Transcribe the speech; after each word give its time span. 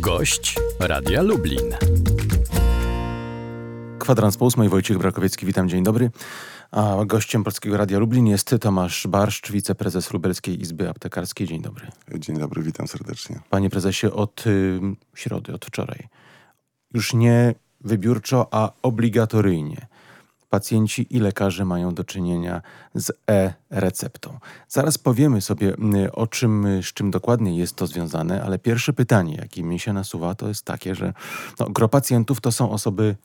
Gość 0.00 0.56
Radia 0.80 1.22
Lublin. 1.22 1.76
Kwadrans 3.98 4.36
po 4.36 4.44
ósmej, 4.44 4.68
Wojciech 4.68 4.98
Brakowiecki, 4.98 5.46
witam, 5.46 5.68
dzień 5.68 5.82
dobry. 5.82 6.10
A 6.70 6.96
gościem 7.06 7.44
Polskiego 7.44 7.76
Radia 7.76 7.98
Lublin 7.98 8.26
jest 8.26 8.54
Tomasz 8.60 9.06
Barszcz, 9.06 9.52
wiceprezes 9.52 10.12
Lubelskiej 10.12 10.60
Izby 10.60 10.88
Aptekarskiej. 10.88 11.46
Dzień 11.46 11.62
dobry. 11.62 11.86
Dzień 12.14 12.38
dobry, 12.38 12.62
witam 12.62 12.88
serdecznie. 12.88 13.40
Panie 13.50 13.70
prezesie, 13.70 14.12
od 14.12 14.46
y, 14.46 14.80
środy, 15.14 15.54
od 15.54 15.64
wczoraj, 15.64 16.08
już 16.94 17.14
nie 17.14 17.54
wybiórczo, 17.80 18.48
a 18.50 18.72
obligatoryjnie 18.82 19.86
pacjenci 20.48 21.06
i 21.10 21.20
lekarze 21.20 21.64
mają 21.64 21.94
do 21.94 22.04
czynienia 22.04 22.62
z 22.94 23.10
e-receptą. 23.30 24.38
Zaraz 24.68 24.98
powiemy 24.98 25.40
sobie 25.40 25.74
y, 25.94 26.12
o 26.12 26.26
czym, 26.26 26.66
y, 26.66 26.82
z 26.82 26.86
czym 26.86 27.10
dokładnie 27.10 27.58
jest 27.58 27.76
to 27.76 27.86
związane, 27.86 28.42
ale 28.42 28.58
pierwsze 28.58 28.92
pytanie, 28.92 29.34
jakie 29.34 29.62
mi 29.62 29.78
się 29.78 29.92
nasuwa, 29.92 30.34
to 30.34 30.48
jest 30.48 30.64
takie, 30.64 30.94
że 30.94 31.12
no, 31.60 31.66
gro 31.70 31.88
pacjentów 31.88 32.40
to 32.40 32.52
są 32.52 32.70
osoby 32.70 33.16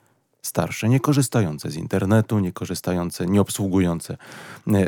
starsze, 0.42 0.88
nie 0.88 1.00
korzystające 1.00 1.70
z 1.70 1.76
internetu, 1.76 2.38
nie 2.38 2.52
korzystające, 2.52 3.26
nie 3.26 3.40
obsługujące 3.40 4.16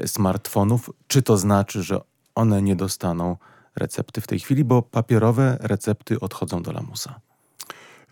y, 0.04 0.08
smartfonów. 0.08 0.90
Czy 1.06 1.22
to 1.22 1.36
znaczy, 1.36 1.82
że 1.82 2.00
one 2.34 2.62
nie 2.62 2.76
dostaną 2.76 3.36
recepty 3.76 4.20
w 4.20 4.26
tej 4.26 4.40
chwili, 4.40 4.64
bo 4.64 4.82
papierowe 4.82 5.56
recepty 5.60 6.20
odchodzą 6.20 6.62
do 6.62 6.72
lamusa? 6.72 7.20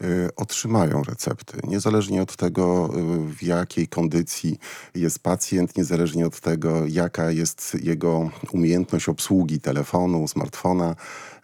Y, 0.03 0.29
otrzymają 0.37 1.03
recepty. 1.03 1.59
Niezależnie 1.65 2.23
od 2.23 2.37
tego, 2.37 2.91
y, 2.97 3.35
w 3.35 3.43
jakiej 3.43 3.89
kondycji 3.89 4.59
jest 4.95 5.19
pacjent, 5.19 5.77
niezależnie 5.77 6.27
od 6.27 6.41
tego, 6.41 6.87
jaka 6.87 7.31
jest 7.31 7.77
jego 7.83 8.31
umiejętność 8.53 9.09
obsługi 9.09 9.61
telefonu, 9.61 10.29
smartfona, 10.29 10.97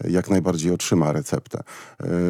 jak 0.05 0.31
najbardziej 0.31 0.73
otrzyma 0.73 1.13
receptę. 1.13 1.63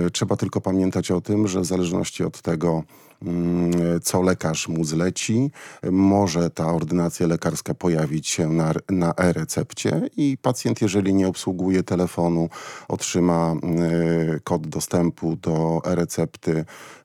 Y, 0.06 0.10
trzeba 0.10 0.36
tylko 0.36 0.60
pamiętać 0.60 1.10
o 1.10 1.20
tym, 1.20 1.48
że 1.48 1.60
w 1.60 1.64
zależności 1.64 2.24
od 2.24 2.42
tego, 2.42 2.84
Mm, 3.22 4.00
co 4.02 4.22
lekarz 4.22 4.68
mu 4.68 4.84
zleci. 4.84 5.50
Może 5.90 6.50
ta 6.50 6.72
ordynacja 6.72 7.26
lekarska 7.26 7.74
pojawić 7.74 8.28
się 8.28 8.48
na, 8.48 8.72
na 8.88 9.14
e-recepcie 9.14 10.02
i 10.16 10.38
pacjent, 10.42 10.82
jeżeli 10.82 11.14
nie 11.14 11.28
obsługuje 11.28 11.82
telefonu, 11.82 12.48
otrzyma 12.88 13.54
kod 14.44 14.66
dostępu 14.66 15.36
do 15.36 15.80
e-recepty. 15.84 16.09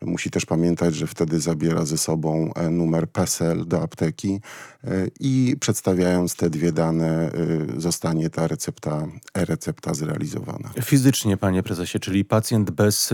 Musi 0.01 0.29
też 0.29 0.45
pamiętać, 0.45 0.95
że 0.95 1.07
wtedy 1.07 1.39
zabiera 1.39 1.85
ze 1.85 1.97
sobą 1.97 2.53
e, 2.53 2.69
numer 2.69 3.09
PESEL 3.09 3.67
do 3.67 3.81
apteki 3.81 4.39
y, 4.83 5.11
i 5.19 5.55
przedstawiając 5.59 6.35
te 6.35 6.49
dwie 6.49 6.71
dane 6.71 7.31
y, 7.77 7.81
zostanie 7.81 8.29
ta 8.29 8.47
recepta, 8.47 9.07
e-recepta 9.33 9.93
zrealizowana. 9.93 10.69
Fizycznie, 10.83 11.37
panie 11.37 11.63
prezesie, 11.63 11.99
czyli 11.99 12.25
pacjent 12.25 12.71
bez 12.71 13.13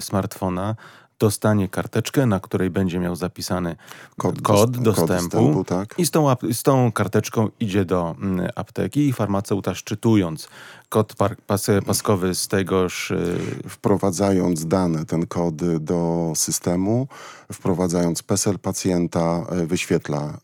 smartfona 0.00 0.76
dostanie 1.18 1.68
karteczkę, 1.68 2.26
na 2.26 2.40
której 2.40 2.70
będzie 2.70 2.98
miał 2.98 3.16
zapisany 3.16 3.76
kod, 4.16 4.42
kod 4.42 4.78
dostępu, 4.78 5.06
kod 5.06 5.08
dostępu 5.08 5.64
tak. 5.64 5.94
i 5.98 6.06
z 6.06 6.10
tą, 6.10 6.34
z 6.52 6.62
tą 6.62 6.92
karteczką 6.92 7.48
idzie 7.60 7.84
do 7.84 8.14
mm, 8.18 8.48
apteki 8.54 9.08
i 9.08 9.12
farmaceuta 9.12 9.74
szczytując 9.74 10.48
kod 10.88 11.14
pas, 11.46 11.66
paskowy 11.86 12.34
z 12.34 12.48
tegoż... 12.48 13.10
Y, 13.10 13.38
wprowadzając 13.68 14.66
dane, 14.66 15.04
ten 15.04 15.26
kod 15.26 15.54
do 15.80 16.32
systemu, 16.36 17.08
wprowadzając 17.52 18.22
PESEL 18.22 18.58
pacjenta, 18.58 19.46
y, 19.62 19.66
wyświetla 19.66 20.38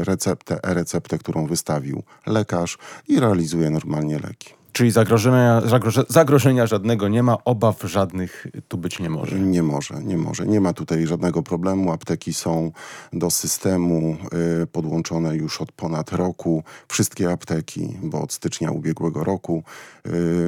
y, 0.00 0.04
receptę, 0.04 0.64
e-receptę, 0.64 1.18
którą 1.18 1.46
wystawił 1.46 2.02
lekarz 2.26 2.78
i 3.08 3.20
realizuje 3.20 3.70
normalnie 3.70 4.18
leki. 4.18 4.55
Czyli 4.76 4.90
zagrożenia, 4.90 5.62
zagrożenia 6.08 6.66
żadnego 6.66 7.08
nie 7.08 7.22
ma, 7.22 7.44
obaw 7.44 7.82
żadnych 7.82 8.46
tu 8.68 8.78
być 8.78 8.98
nie 8.98 9.10
może. 9.10 9.38
Nie 9.38 9.62
może, 9.62 10.02
nie 10.04 10.16
może. 10.16 10.46
Nie 10.46 10.60
ma 10.60 10.72
tutaj 10.72 11.06
żadnego 11.06 11.42
problemu. 11.42 11.92
Apteki 11.92 12.34
są 12.34 12.72
do 13.12 13.30
systemu 13.30 14.16
y, 14.62 14.66
podłączone 14.66 15.36
już 15.36 15.60
od 15.60 15.72
ponad 15.72 16.12
roku. 16.12 16.64
Wszystkie 16.88 17.32
apteki, 17.32 17.96
bo 18.02 18.22
od 18.22 18.32
stycznia 18.32 18.70
ubiegłego 18.70 19.24
roku, 19.24 19.62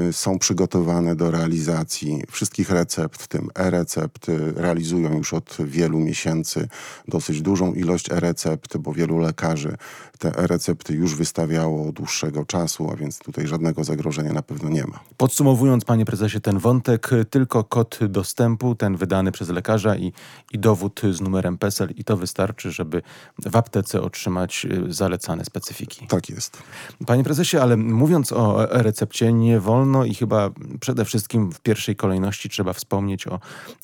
y, 0.09 0.13
są 0.13 0.39
przygotowane 0.39 1.17
do 1.17 1.31
realizacji 1.31 2.23
wszystkich 2.31 2.71
recept, 2.71 3.23
w 3.23 3.29
tym 3.29 3.51
e-recept. 3.55 4.29
Y, 4.29 4.53
realizują 4.57 5.17
już 5.17 5.35
od 5.35 5.57
wielu 5.65 5.99
miesięcy 5.99 6.69
dosyć 7.09 7.43
dużą 7.43 7.73
ilość 7.73 8.11
e-recept, 8.11 8.77
bo 8.77 8.93
wielu 8.93 9.19
lekarzy 9.19 9.77
te 10.19 10.39
e-recepty 10.39 10.95
już 10.95 11.15
wystawiało 11.15 11.89
od 11.89 11.95
dłuższego 11.95 12.45
czasu, 12.45 12.91
a 12.91 12.97
więc 12.97 13.19
tutaj 13.19 13.47
żadnego 13.47 13.85
zagrożenia 13.85 14.18
na 14.23 14.43
pewno 14.43 14.69
nie 14.69 14.85
ma. 14.85 15.01
Podsumowując, 15.17 15.85
panie 15.85 16.05
prezesie, 16.05 16.41
ten 16.41 16.59
wątek, 16.59 17.11
tylko 17.31 17.65
kod 17.65 17.99
dostępu, 18.09 18.75
ten 18.75 18.97
wydany 18.97 19.33
przez 19.33 19.49
lekarza 19.49 19.97
i, 19.97 20.13
i 20.53 20.59
dowód 20.59 21.01
z 21.13 21.21
numerem 21.21 21.59
PESEL 21.59 21.91
i 21.97 22.05
to 22.05 22.17
wystarczy, 22.17 22.71
żeby 22.73 23.03
w 23.39 23.57
aptece 23.57 24.03
otrzymać 24.03 24.67
y, 24.89 24.93
zalecane 24.93 25.45
specyfiki. 25.45 26.07
Tak 26.07 26.31
jest. 26.31 26.63
Panie 27.07 27.25
prezesie, 27.25 27.59
ale 27.59 27.77
mówiąc 27.77 28.33
o 28.33 28.67
recepcie, 28.71 29.33
nie 29.33 29.61
wolno 29.61 30.05
i 30.05 30.15
chyba 30.15 30.51
przede 30.81 31.05
wszystkim 31.05 31.53
w 31.53 31.61
pierwszej 31.61 31.97
kolejności 31.97 32.49
trzeba 32.49 32.73
wspomnieć 32.73 33.27
o 33.27 33.41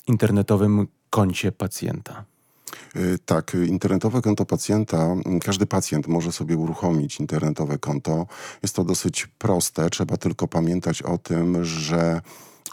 internetowym 0.07 0.87
koncie 1.09 1.51
pacjenta. 1.51 2.23
Y, 2.95 3.19
tak, 3.25 3.57
internetowe 3.67 4.21
konto 4.21 4.45
pacjenta, 4.45 5.15
każdy 5.43 5.65
pacjent 5.65 6.07
może 6.07 6.31
sobie 6.31 6.57
uruchomić 6.57 7.19
internetowe 7.19 7.77
konto. 7.77 8.27
Jest 8.63 8.75
to 8.75 8.83
dosyć 8.83 9.27
proste, 9.37 9.89
trzeba 9.89 10.17
tylko 10.17 10.47
pamiętać 10.47 11.01
o 11.01 11.17
tym, 11.17 11.65
że 11.65 12.21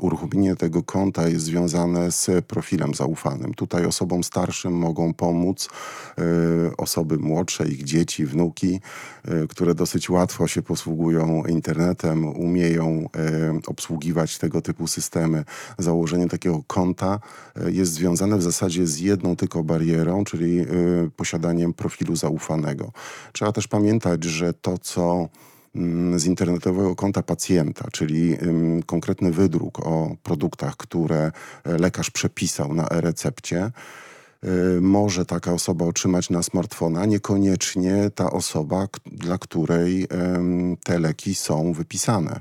uruchomienie 0.03 0.57
tego 0.57 0.83
konta 0.83 1.29
jest 1.29 1.45
związane 1.45 2.13
z 2.13 2.47
profilem 2.47 2.95
zaufanym. 2.95 3.55
Tutaj 3.55 3.87
osobom 3.87 4.25
starszym 4.25 4.73
mogą 4.73 5.15
pomóc 5.15 5.69
y, 6.19 6.77
osoby 6.77 7.19
młodsze, 7.19 7.69
ich 7.69 7.85
dzieci, 7.85 8.27
wnuki, 8.27 8.81
y, 9.45 9.49
które 9.49 9.75
dosyć 9.75 10.11
łatwo 10.11 10.47
się 10.47 10.63
posługują 10.63 11.45
internetem, 11.45 12.25
umieją 12.25 13.09
y, 13.57 13.67
obsługiwać 13.67 14.39
tego 14.39 14.63
typu 14.63 14.87
systemy. 14.87 15.45
Założenie 15.79 16.29
takiego 16.29 16.63
konta 16.67 17.21
jest 17.67 17.93
związane 17.93 18.39
w 18.39 18.43
zasadzie 18.43 18.87
z 18.87 18.99
jedną 18.99 19.37
tylko 19.37 19.65
barierą, 19.65 20.25
czyli 20.25 20.67
posiadaniem 21.17 21.73
profilu 21.73 22.17
zaufanego. 22.17 22.93
Trzeba 23.33 23.53
też 23.53 23.69
pamiętać, 23.69 24.25
że 24.25 24.53
to, 24.53 24.79
co 24.79 25.29
z 26.17 26.25
internetowego 26.25 26.97
konta 26.97 27.23
pacjenta, 27.23 27.89
czyli 27.93 28.37
konkretny 28.87 29.33
wydruk 29.33 29.79
o 29.87 30.17
produktach, 30.23 30.77
które 30.77 31.33
e, 31.65 31.79
lekarz 31.79 32.11
przepisał 32.11 32.75
na 32.75 32.89
e-recepcie, 32.89 33.61
e, 33.63 33.71
może 34.81 35.27
taka 35.27 35.53
osoba 35.53 35.85
otrzymać 35.85 36.31
na 36.31 36.43
smartfona, 36.43 37.07
niekoniecznie 37.07 38.11
ta 38.15 38.31
osoba, 38.31 38.89
dla 39.07 39.39
której 39.39 40.09
te 40.85 40.99
leki 40.99 41.35
są 41.35 41.73
wypisane. 41.73 42.41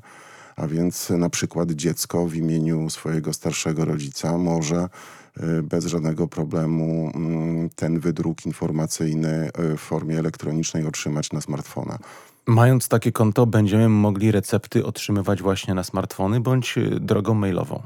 A 0.56 0.68
więc 0.68 1.10
na 1.10 1.30
przykład 1.30 1.72
dziecko 1.72 2.28
w 2.28 2.36
imieniu 2.36 2.90
swojego 2.90 3.34
starszego 3.34 3.86
rodzica 3.86 4.38
może 4.38 4.78
e, 4.78 5.62
bez 5.62 5.86
żadnego 5.86 6.28
problemu 6.28 7.12
mm, 7.16 7.70
ten 7.70 8.00
wydruk 8.00 8.46
informacyjny 8.46 9.50
w 9.78 9.80
formie 9.80 10.20
elektronicznej 10.20 10.86
otrzymać 10.86 11.32
na 11.32 11.42
smartfona. 11.42 11.98
Mając 12.48 12.88
takie 12.88 13.12
konto, 13.12 13.46
będziemy 13.46 13.90
mogli 13.90 14.32
recepty 14.32 14.86
otrzymywać 14.86 15.42
właśnie 15.42 15.74
na 15.74 15.84
smartfony 15.84 16.40
bądź 16.40 16.78
y, 16.78 17.00
drogą 17.00 17.34
mailową. 17.34 17.82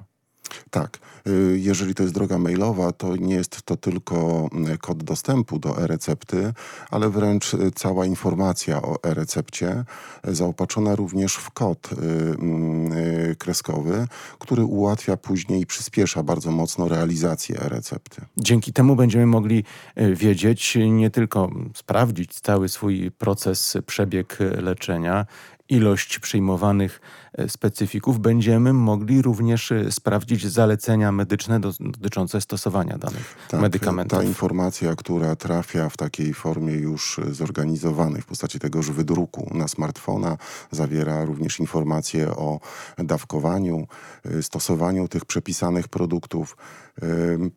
Tak. 0.70 1.00
Y, 1.28 1.60
jeżeli 1.60 1.96
to 1.96 2.04
jest 2.04 2.16
droga 2.16 2.38
mailowa, 2.38 2.92
to 2.92 3.16
nie 3.16 3.36
jest 3.36 3.62
to 3.62 3.78
tylko 3.78 4.50
y, 4.74 4.78
kod 4.78 5.04
dostępu 5.04 5.60
do 5.60 5.82
e-recepty, 5.84 6.54
ale 6.92 7.10
wręcz 7.10 7.54
y, 7.54 7.72
cała 7.76 8.06
informacja 8.06 8.82
o 8.82 9.04
e-recepcie, 9.04 9.84
zaopatrzona 10.24 10.96
również 10.96 11.36
w 11.36 11.52
kod 11.52 11.90
mm, 11.94 12.92
kreskowy, 13.36 14.08
który 14.40 14.64
ułatwia 14.64 15.18
później 15.18 15.62
i 15.62 15.66
przyspiesza 15.66 16.24
bardzo 16.24 16.52
mocno 16.52 16.88
realizację 16.88 17.60
e-recepty. 17.62 18.22
Dzięki 18.38 18.74
temu 18.74 18.96
będziemy 18.96 19.26
mogli 19.26 19.64
wiedzieć, 20.14 20.78
nie 20.90 21.10
tylko 21.10 21.50
sprawdzić 21.76 22.40
cały 22.40 22.70
swój 22.70 23.12
proces, 23.12 23.78
przebieg 23.86 24.38
leczenia, 24.40 25.26
ilość 25.70 26.20
przyjmowanych 26.20 27.02
e, 27.34 27.50
specyfików, 27.50 28.20
będziemy 28.20 28.74
mogli 28.74 29.22
również 29.22 29.72
e, 29.72 29.92
sprawdzić 29.92 30.48
zalecenia 30.48 31.12
medyczne 31.12 31.60
dotyczące 31.60 32.42
stosowania 32.42 32.98
danych 32.98 33.36
tak, 33.50 33.62
medykamentów. 33.62 34.20
Ta 34.20 34.26
informacja, 34.26 34.96
która 34.96 35.36
trafia 35.36 35.90
w 35.90 35.98
takiej 35.98 36.34
formie 36.34 36.74
już 36.74 37.20
zorganizowanej 37.32 38.22
w 38.22 38.26
postaci 38.26 38.60
tegoż 38.60 38.92
wydruku 38.92 39.52
na 39.54 39.68
smartfona, 39.68 40.38
zawiera 40.72 41.26
również 41.26 41.60
informacje 41.60 42.30
o 42.30 42.60
dawkowaniu, 42.98 43.88
e, 44.26 44.44
stosowaniu 44.44 45.08
tych 45.08 45.26
przepisanych 45.26 45.88
produktów. 45.88 46.58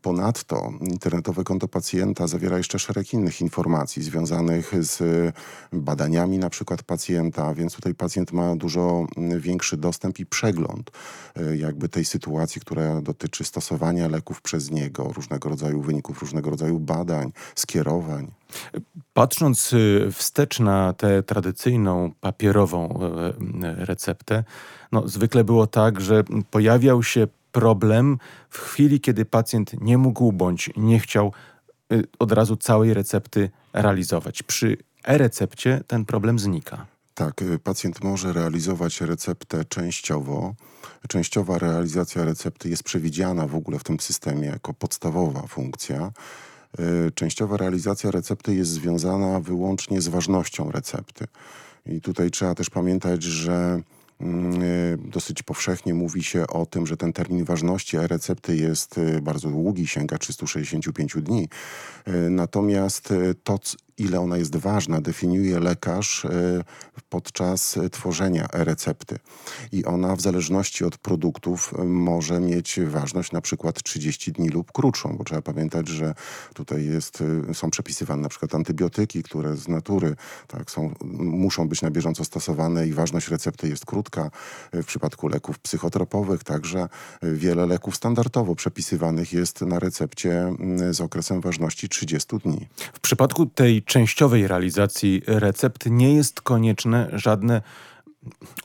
Ponadto 0.02 0.72
internetowe 0.81 1.44
konto 1.44 1.69
pacjenta 1.69 2.26
zawiera 2.26 2.58
jeszcze 2.58 2.78
szereg 2.78 3.12
innych 3.12 3.40
informacji 3.40 4.02
związanych 4.02 4.72
z 4.81 5.02
badaniami 5.72 6.38
na 6.38 6.50
przykład 6.50 6.82
pacjenta, 6.82 7.54
więc 7.54 7.75
tutaj 7.75 7.94
pacjent 7.99 8.33
ma 8.33 8.56
dużo 8.56 9.06
mm, 9.17 9.41
większy 9.41 9.77
dostęp 9.77 10.19
i 10.19 10.27
przegląd 10.27 10.91
y, 11.39 11.56
jakby 11.56 11.89
tej 11.89 12.05
sytuacji, 12.05 12.61
która 12.61 13.00
dotyczy 13.00 13.45
stosowania 13.45 14.09
leków 14.09 14.43
przez 14.43 14.71
niego, 14.71 15.12
różnego 15.12 15.49
rodzaju 15.49 15.83
wyników, 15.83 16.21
różnego 16.21 16.50
rodzaju 16.50 16.79
badań, 16.79 17.33
skierowań. 17.55 18.31
Patrząc 19.15 19.75
wstecz 20.12 20.61
na 20.61 20.93
tę 20.93 21.23
tradycyjną 21.23 22.12
papierową 22.21 23.00
receptę, 23.61 24.45
no, 24.93 25.09
zwykle 25.09 25.45
było 25.45 25.67
tak, 25.67 26.00
że 26.00 26.25
pojawiał 26.50 27.03
się 27.03 27.27
problem 27.53 28.19
w 28.50 28.59
chwili, 28.59 29.00
kiedy 29.00 29.25
pacjent 29.25 29.81
nie 29.81 29.99
mógł 29.99 30.33
bądź 30.33 30.71
nie 30.77 31.00
chciał 31.00 31.33
y, 31.93 32.05
od 32.19 32.33
razu 32.33 32.56
całej 32.56 32.95
recepty 32.95 33.50
realizować. 33.73 34.43
Przy 34.43 34.77
e-recepcie 35.05 35.81
ten 35.87 36.05
problem 36.05 36.39
znika. 36.39 36.87
Tak, 37.19 37.43
y, 37.43 37.59
pacjent 37.59 38.05
może 38.05 38.32
realizować 38.32 39.00
receptę 39.00 39.65
częściowo. 39.65 40.55
Częściowa 41.09 41.59
realizacja 41.59 42.25
recepty 42.25 42.69
jest 42.69 42.82
przewidziana 42.82 43.47
w 43.47 43.55
ogóle 43.55 43.79
w 43.79 43.85
tym 43.85 44.00
systemie 44.00 44.47
jako 44.47 44.75
podstawowa 44.75 45.47
funkcja. 45.47 46.12
Y, 46.81 47.12
częściowa 47.15 47.56
realizacja 47.56 48.11
recepty 48.11 48.55
jest 48.55 48.70
związana 48.70 49.41
wyłącznie 49.41 50.00
z 50.00 50.09
ważnością 50.09 50.70
recepty. 50.70 51.26
I 51.87 52.00
tutaj 52.00 52.31
trzeba 52.31 52.55
też 52.55 52.70
pamiętać, 52.70 53.23
że 53.23 53.82
Mm, 54.21 54.62
y, 54.62 54.99
dosyć 55.05 55.43
powszechnie 55.43 55.94
mówi 55.94 56.23
się 56.23 56.47
o 56.47 56.67
tym, 56.67 56.87
że 56.87 56.97
ten 56.97 57.12
termin 57.12 57.44
ważności 57.44 57.97
e-recepty 57.97 58.56
jest 58.56 59.00
bardzo 59.23 59.49
długi, 59.49 59.87
sięga 59.87 60.19
365 60.19 61.23
dni. 61.23 61.49
Natomiast 62.31 63.14
to, 63.44 63.59
ile 63.99 64.21
ona 64.21 64.37
jest 64.37 64.56
ważna, 64.56 65.00
definiuje 65.00 65.61
lekarz 65.61 66.25
e, 66.25 66.31
podczas 67.09 67.79
tworzenia 67.91 68.49
e-recepty. 68.53 69.19
I 69.73 69.85
ona 69.85 70.17
w 70.17 70.21
zależności 70.21 70.85
od 70.85 70.99
produktów 70.99 71.75
e, 71.79 71.85
może 71.85 72.41
mieć 72.41 72.81
ważność 72.87 73.33
na 73.33 73.41
przykład 73.41 73.83
30 73.83 74.33
dni 74.33 74.49
lub 74.49 74.73
krótszą, 74.73 75.17
bo 75.19 75.25
trzeba 75.25 75.43
pamiętać, 75.43 75.89
że 75.89 76.15
tutaj 76.55 76.85
jest, 76.85 77.23
e, 77.50 77.55
są 77.55 77.71
przepisywane 77.71 78.23
na 78.23 78.29
przykład 78.29 78.55
antybiotyki, 78.55 79.23
które 79.23 79.56
z 79.56 79.69
natury 79.69 80.17
tak, 80.47 80.71
są, 80.71 80.95
muszą 81.19 81.69
być 81.69 81.83
na 81.83 81.91
bieżąco 81.91 82.25
stosowane 82.25 82.87
i 82.87 82.93
ważność 82.93 83.29
recepty 83.29 83.69
jest 83.69 83.87
krótka. 83.87 84.31
W 84.73 84.85
przypadku 84.85 85.29
leków 85.29 85.59
psychotropowych 85.59 86.45
także 86.45 86.89
wiele 87.23 87.67
leków 87.67 87.97
standardowo 87.97 88.55
przepisywanych 88.55 89.33
jest 89.33 89.61
na 89.61 89.79
recepcie 89.79 90.55
z 90.91 91.00
okresem 91.00 91.41
ważności 91.41 91.89
30 91.89 92.39
dni. 92.39 92.67
W 92.93 93.00
przypadku 93.00 93.47
tej 93.47 93.83
częściowej 93.88 94.49
realizacji 94.49 95.23
recept 95.26 95.87
nie 95.87 96.14
jest 96.14 96.40
konieczne 96.40 97.11
żadne 97.12 97.62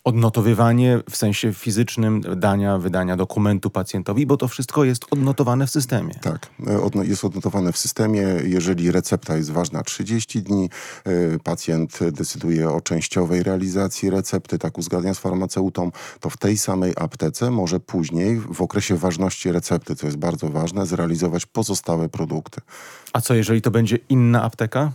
odnotowywanie 0.04 1.00
w 1.10 1.18
sensie 1.18 1.54
fizycznym 1.54 2.22
dania, 2.36 2.78
wydania 2.78 3.18
dokumentu 3.18 3.70
pacjentowi, 3.70 4.25
bo 4.25 4.38
to 4.38 4.48
wszystko 4.48 4.84
jest 4.84 5.06
odnotowane 5.12 5.68
w 5.68 5.70
systemie. 5.70 6.14
Tak, 6.22 6.50
e, 6.68 7.06
jest 7.06 7.25
odnotowane 7.25 7.72
w 7.72 7.78
systemie. 7.78 8.22
Jeżeli 8.44 8.92
recepta 8.92 9.38
jest 9.38 9.52
ważna 9.52 9.84
30 9.84 10.42
dni, 10.42 10.70
e, 11.06 11.40
pacjent 11.40 12.00
decyduje 12.12 12.70
o 12.70 12.81
częściowej 12.81 13.44
realizacji 13.44 14.10
recepty, 14.10 14.60
tak 14.60 14.78
uzgadnia 14.78 15.14
z 15.14 15.20
farmaceutą, 15.20 15.92
to 16.20 16.30
w 16.30 16.38
tej 16.38 16.58
samej 16.58 16.94
aptece 16.96 17.52
może 17.52 17.80
później, 17.80 18.40
w 18.40 18.62
okresie 18.62 18.96
ważności 18.96 19.52
recepty, 19.52 19.96
co 19.96 20.08
jest 20.08 20.18
bardzo 20.18 20.50
ważne, 20.50 20.86
zrealizować 20.86 21.46
pozostałe 21.46 22.10
produkty. 22.10 22.62
A 23.14 23.22
co 23.22 23.34
jeżeli 23.34 23.62
to 23.62 23.72
będzie 23.72 23.98
inna 24.10 24.44
apteka? 24.44 24.92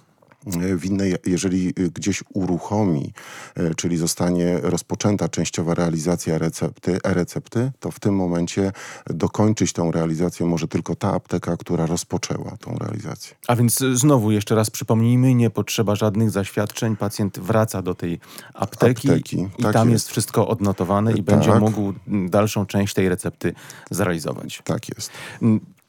Winnej, 0.76 1.14
jeżeli 1.26 1.74
gdzieś 1.94 2.24
uruchomi, 2.34 3.12
e, 3.54 3.74
czyli 3.74 3.96
zostanie 3.96 4.58
rozpoczęta 4.62 5.28
częściowa 5.28 5.74
realizacja 5.74 6.38
recepty, 6.38 6.98
e-recepty, 7.04 7.72
to 7.80 7.90
w 7.90 8.00
tym 8.00 8.14
momencie 8.14 8.72
dokończyć 9.06 9.72
tą 9.72 9.90
realizację 9.90 10.46
może 10.46 10.68
tylko 10.68 10.94
ta 10.94 11.12
apteka, 11.14 11.56
która 11.56 11.86
rozpoczęła 11.86 12.56
tą 12.60 12.76
realizację. 12.78 13.36
A 13.48 13.56
więc 13.56 13.78
znowu 13.94 14.30
jeszcze 14.30 14.54
raz 14.54 14.70
przypomnijmy, 14.70 15.34
nie 15.34 15.50
potrzeba 15.50 15.94
żadnych 15.94 16.30
zaświadczeń, 16.30 16.96
pacjent 16.96 17.38
wraca 17.38 17.82
do 17.82 17.94
tej 17.94 18.20
apteki, 18.54 19.10
apteki 19.10 19.48
i 19.58 19.62
tak 19.62 19.72
tam 19.72 19.90
jest. 19.90 20.04
jest. 20.04 20.10
wszystko 20.10 20.48
odnotowane 20.48 21.12
i 21.12 21.16
tak. 21.16 21.24
będzie 21.24 21.54
mógł 21.54 21.92
dalszą 22.28 22.66
część 22.66 22.94
tej 22.94 23.08
recepty 23.08 23.54
zrealizować. 23.90 24.62
Tak 24.64 24.88
jest. 24.88 25.10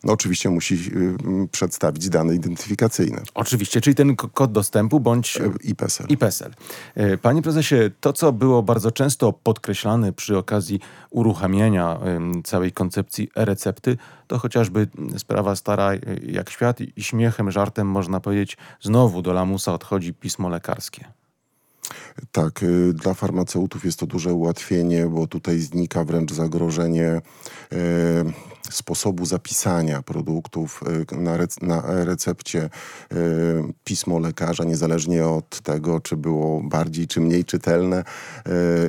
No, 0.03 0.13
oczywiście 0.13 0.49
musi 0.49 0.75
y, 0.75 1.47
przedstawić 1.51 2.09
dane 2.09 2.35
identyfikacyjne. 2.35 3.21
Oczywiście, 3.33 3.81
czyli 3.81 3.95
ten 3.95 4.15
kod 4.15 4.51
dostępu 4.51 4.99
bądź 4.99 5.37
e, 5.37 5.51
i 5.63 5.75
PESEL. 5.75 6.07
I 6.09 6.17
PESEL. 6.17 6.51
E, 6.95 7.17
panie 7.17 7.41
prezesie, 7.41 7.75
to 7.99 8.13
co 8.13 8.31
było 8.33 8.63
bardzo 8.63 8.91
często 8.91 9.33
podkreślane 9.33 10.13
przy 10.13 10.37
okazji 10.37 10.79
uruchamiania 11.09 11.99
całej 12.43 12.71
koncepcji 12.71 13.29
e-recepty, 13.35 13.97
to 14.27 14.39
chociażby 14.39 14.87
sprawa 15.17 15.55
stara 15.55 15.91
jak 16.23 16.49
świat 16.49 16.77
i 16.81 17.03
śmiechem, 17.03 17.51
żartem 17.51 17.87
można 17.87 18.19
powiedzieć, 18.19 18.57
znowu 18.81 19.21
do 19.21 19.33
lamusa 19.33 19.73
odchodzi 19.73 20.13
pismo 20.13 20.49
lekarskie. 20.49 21.05
Tak, 22.31 22.63
y, 22.63 22.93
dla 22.93 23.13
farmaceutów 23.13 23.85
jest 23.85 23.99
to 23.99 24.07
duże 24.07 24.33
ułatwienie, 24.33 25.05
bo 25.05 25.27
tutaj 25.27 25.59
znika 25.59 26.03
wręcz 26.03 26.31
zagrożenie 26.31 27.07
e, 27.07 27.21
sposobu 28.69 29.25
zapisania 29.25 30.01
produktów 30.01 30.83
y, 31.11 31.15
na, 31.15 31.37
rec 31.37 31.61
na 31.61 31.83
recepcie 32.05 32.69
y, 33.13 33.73
pismo 33.83 34.19
lekarza, 34.19 34.63
niezależnie 34.63 35.27
od 35.27 35.61
tego, 35.61 35.99
czy 35.99 36.17
było 36.17 36.61
bardziej 36.63 37.07
czy 37.07 37.21
mniej 37.21 37.45
czytelne, 37.45 38.03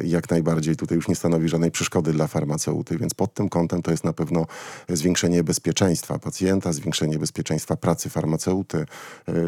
jak 0.04 0.30
najbardziej 0.30 0.76
tutaj 0.76 0.96
już 0.96 1.08
nie 1.08 1.14
stanowi 1.14 1.48
żadnej 1.48 1.70
przeszkody 1.70 2.12
dla 2.12 2.26
farmaceuty, 2.26 2.98
więc 2.98 3.14
pod 3.14 3.34
tym 3.34 3.48
kątem 3.48 3.82
to 3.82 3.90
jest 3.90 4.04
na 4.04 4.12
pewno 4.12 4.46
zwiększenie 4.88 5.44
bezpieczeństwa 5.44 6.18
pacjenta, 6.18 6.72
zwiększenie 6.72 7.18
bezpieczeństwa 7.18 7.76
pracy 7.76 8.10
farmaceuty. 8.10 8.86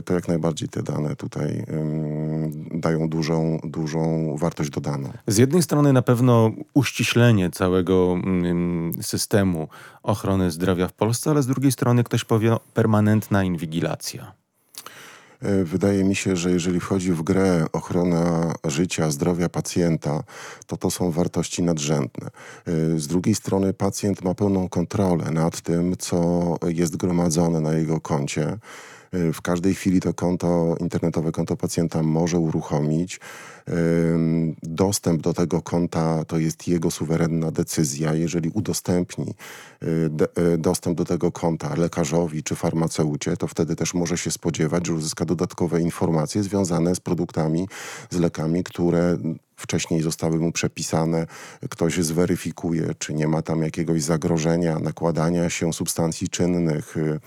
To 0.05 0.15
jak 0.15 0.29
najbardziej 0.29 0.69
te 0.69 0.83
dane 0.83 1.17
tutaj 1.17 1.65
dają 2.71 3.09
dużą, 3.09 3.59
dużą 3.65 4.37
wartość 4.37 4.71
dodaną. 4.71 5.13
Z 5.27 5.37
jednej 5.37 5.63
strony 5.63 5.93
na 5.93 6.03
pewno 6.03 6.51
uściślenie 6.75 7.51
całego 7.51 8.17
systemu 9.03 9.69
ochrony 10.03 10.22
zdrowia 10.49 10.89
w 10.89 10.93
Polsce, 10.93 11.31
ale 11.31 11.43
z 11.43 11.47
drugiej 11.47 11.73
strony 11.73 12.05
ktoś 12.05 12.25
powie 12.25 12.57
permanentna 12.75 13.45
inwigilacja. 13.45 14.33
E, 15.43 15.65
wydaje 15.65 16.05
mi 16.05 16.17
się, 16.17 16.37
że 16.37 16.51
jeżeli 16.51 16.81
wchodzi 16.81 17.13
w 17.13 17.23
grę 17.23 17.67
ochrona 17.73 18.55
życia, 18.65 19.11
zdrowia 19.11 19.49
pacjenta, 19.49 20.23
to 20.67 20.77
to 20.77 20.91
są 20.91 21.11
wartości 21.11 21.63
nadrzędne. 21.63 22.27
E, 22.27 22.99
z 22.99 23.07
drugiej 23.07 23.35
strony 23.35 23.73
pacjent 23.73 24.25
ma 24.25 24.35
pełną 24.35 24.69
kontrolę 24.69 25.31
nad 25.31 25.61
tym, 25.61 25.97
co 25.99 26.57
jest 26.67 26.97
gromadzone 26.97 27.61
na 27.61 27.73
jego 27.73 28.01
koncie. 28.01 28.59
W 29.13 29.43
każdej 29.43 29.75
chwili 29.75 30.01
to 30.01 30.15
konto, 30.15 30.77
internetowe 30.81 31.33
konto 31.33 31.57
pacjenta 31.57 32.03
może 32.03 32.39
uruchomić. 32.39 33.21
Dostęp 34.63 35.23
do 35.23 35.35
tego 35.35 35.63
konta 35.63 36.25
to 36.25 36.39
jest 36.39 36.69
jego 36.69 36.91
suwerenna 36.91 37.51
decyzja. 37.51 38.15
Jeżeli 38.15 38.51
udostępni 38.51 39.35
y, 39.83 39.87
y, 40.55 40.59
dostęp 40.59 40.99
do 40.99 41.05
tego 41.05 41.33
konta 41.33 41.75
lekarzowi 41.75 42.43
czy 42.43 42.55
farmaceucie, 42.55 43.37
to 43.37 43.47
wtedy 43.47 43.77
też 43.77 43.95
może 43.95 44.19
się 44.19 44.31
spodziewać, 44.31 44.87
że 44.87 44.95
uzyska 44.95 45.25
dodatkowe 45.25 45.81
informacje 45.81 46.43
związane 46.43 46.95
z 46.95 47.01
produktami, 47.01 47.69
z 48.11 48.19
lekami, 48.19 48.65
które 48.65 49.19
wcześniej 49.63 50.03
zostały 50.03 50.39
mu 50.39 50.53
przepisane, 50.53 51.27
ktoś 51.71 51.99
zweryfikuje, 51.99 52.95
czy 52.99 53.15
nie 53.15 53.29
ma 53.29 53.43
tam 53.43 53.63
jakiegoś 53.63 54.03
zagrożenia 54.03 54.79
nakładania 54.79 55.51
się 55.51 55.73
substancji 55.73 56.29
czynnych, 56.29 56.97
y, 56.97 57.21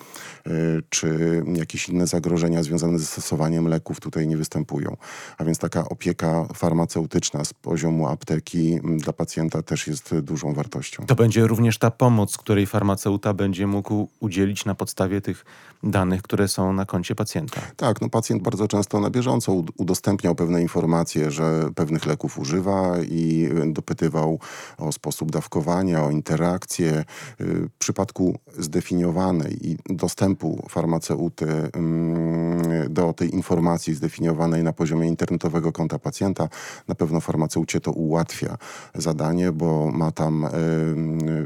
y, 0.47 0.83
czy 0.89 1.41
jakieś 1.53 1.89
inne 1.89 2.07
zagrożenia 2.07 2.63
związane 2.63 2.99
ze 2.99 3.05
stosowaniem 3.05 3.67
leków 3.67 3.99
tutaj 3.99 4.27
nie 4.27 4.37
występują. 4.37 4.97
A 5.37 5.43
więc 5.43 5.57
taka 5.57 5.89
opieka 5.89 6.47
farmaceutyczna 6.53 7.45
z 7.45 7.53
poziomu 7.53 8.07
apteki 8.07 8.79
dla 8.83 9.13
pacjenta 9.13 9.61
też 9.61 9.87
jest 9.87 10.15
dużą 10.19 10.53
wartością. 10.53 11.05
To 11.05 11.15
będzie 11.15 11.47
również 11.47 11.77
ta 11.77 11.91
pomoc, 11.91 12.37
której 12.37 12.65
farmaceuta 12.65 13.33
będzie 13.33 13.67
mógł 13.67 14.07
udzielić 14.19 14.65
na 14.65 14.75
podstawie 14.75 15.21
tych 15.21 15.45
danych, 15.83 16.21
które 16.21 16.47
są 16.47 16.73
na 16.73 16.85
koncie 16.85 17.15
pacjenta. 17.15 17.61
Tak, 17.75 18.01
no 18.01 18.09
pacjent 18.09 18.43
bardzo 18.43 18.67
często 18.67 18.99
na 18.99 19.09
bieżąco 19.09 19.63
udostępniał 19.77 20.35
pewne 20.35 20.61
informacje, 20.61 21.31
że 21.31 21.69
pewnych 21.75 22.05
leków 22.05 22.24
używa 22.37 22.95
i 23.01 23.49
dopytywał 23.67 24.39
o 24.77 24.91
sposób 24.91 25.31
dawkowania, 25.31 26.03
o 26.03 26.11
interakcje. 26.11 27.03
W 27.39 27.69
przypadku 27.79 28.39
zdefiniowanej 28.57 29.67
i 29.69 29.77
dostępu 29.89 30.65
farmaceuty 30.69 31.45
mm, 31.73 32.93
do 32.93 33.13
tej 33.13 33.35
informacji 33.35 33.95
zdefiniowanej 33.95 34.63
na 34.63 34.73
poziomie 34.73 35.07
internetowego 35.07 35.71
konta 35.71 35.99
pacjenta, 35.99 36.49
na 36.87 36.95
pewno 36.95 37.21
farmaceucie 37.21 37.81
to 37.81 37.91
ułatwia 37.91 38.57
zadanie, 38.95 39.51
bo 39.51 39.91
ma 39.91 40.11
tam 40.11 40.47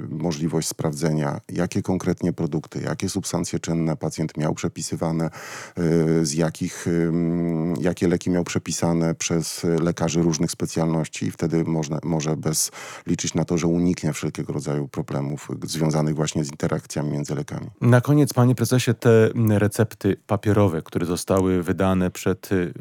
możliwość 0.10 0.68
sprawdzenia, 0.68 1.42
jakie 1.50 1.82
konkretnie 1.82 2.34
produkty, 2.34 2.82
jakie 2.82 3.10
substancje 3.10 3.60
czynne 3.60 3.96
pacjent 3.96 4.38
miał 4.38 4.54
przepisywane, 4.54 5.30
y, 5.80 6.26
z 6.26 6.34
jakich, 6.34 6.86
jakie 7.82 8.08
leki 8.08 8.30
miał 8.30 8.44
przepisane 8.44 9.16
przez 9.16 9.64
lekarzy 9.64 10.22
różnych 10.22 10.52
specjalistów 10.52 10.69
specjalności 10.70 11.26
i 11.26 11.32
wtedy 11.32 11.64
można, 11.64 12.00
może 12.04 12.38
bez 12.38 12.72
liczyć 13.08 13.34
na 13.34 13.46
to, 13.46 13.58
że 13.58 13.68
uniknie 13.68 14.14
wszelkiego 14.14 14.54
rodzaju 14.54 14.88
problemów 14.88 15.48
związanych 15.64 16.16
właśnie 16.16 16.44
z 16.44 16.52
interakcjami 16.52 17.12
między 17.12 17.36
lekami. 17.36 17.68
Na 17.82 18.02
koniec, 18.02 18.34
panie 18.34 18.56
prezesie, 18.56 18.94
te 18.94 19.30
recepty 19.50 20.18
papierowe, 20.28 20.82
które 20.82 21.06
zostały 21.06 21.64
wydane 21.64 22.12
przed 22.12 22.52
y, 22.52 22.74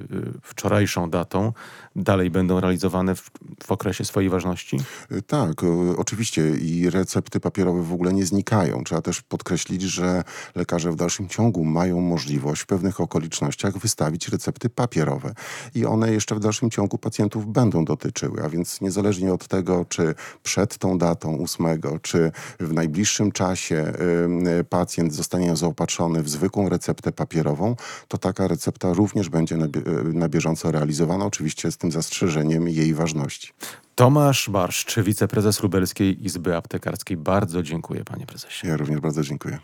wczorajszą 0.42 1.10
datą, 1.10 1.52
dalej 1.96 2.30
będą 2.30 2.60
realizowane 2.60 3.14
w, 3.14 3.30
w 3.64 3.72
okresie 3.72 4.04
swojej 4.04 4.30
ważności? 4.30 4.78
Tak, 5.26 5.52
oczywiście 5.96 6.50
i 6.50 6.90
recepty 6.90 7.40
papierowe 7.40 7.82
w 7.82 7.92
ogóle 7.92 8.12
nie 8.12 8.26
znikają. 8.26 8.84
Trzeba 8.84 9.02
też 9.02 9.22
podkreślić, 9.22 9.82
że 9.82 10.24
lekarze 10.54 10.92
w 10.92 10.96
dalszym 10.96 11.28
ciągu 11.28 11.64
mają 11.64 12.00
możliwość 12.00 12.62
w 12.62 12.66
pewnych 12.66 13.00
okolicznościach 13.00 13.78
wystawić 13.78 14.28
recepty 14.28 14.70
papierowe 14.70 15.34
i 15.74 15.86
one 15.86 16.12
jeszcze 16.12 16.34
w 16.34 16.40
dalszym 16.40 16.70
ciągu 16.70 16.98
pacjentów 16.98 17.52
będą 17.78 17.84
dotyczyły, 17.84 18.42
a 18.44 18.48
więc 18.48 18.80
niezależnie 18.80 19.32
od 19.32 19.48
tego, 19.48 19.84
czy 19.88 20.14
przed 20.42 20.78
tą 20.78 20.98
datą 20.98 21.42
8, 21.42 21.66
czy 22.02 22.32
w 22.60 22.72
najbliższym 22.72 23.32
czasie 23.32 23.92
pacjent 24.68 25.14
zostanie 25.14 25.56
zaopatrzony 25.56 26.22
w 26.22 26.28
zwykłą 26.28 26.68
receptę 26.68 27.12
papierową, 27.12 27.76
to 28.08 28.18
taka 28.18 28.48
recepta 28.48 28.92
również 28.92 29.28
będzie 29.28 29.56
na 30.04 30.28
bieżąco 30.28 30.70
realizowana, 30.70 31.24
oczywiście 31.24 31.72
z 31.72 31.76
tym 31.76 31.92
zastrzeżeniem 31.92 32.68
jej 32.68 32.94
ważności. 32.94 33.52
Tomasz 33.94 34.50
Barszcz, 34.50 35.00
wiceprezes 35.00 35.62
Lubelskiej 35.62 36.24
Izby 36.24 36.56
Aptekarskiej. 36.56 37.16
Bardzo 37.16 37.62
dziękuję, 37.62 38.04
panie 38.04 38.26
prezesie. 38.26 38.66
Ja 38.66 38.76
również 38.76 39.00
bardzo 39.00 39.22
dziękuję. 39.22 39.58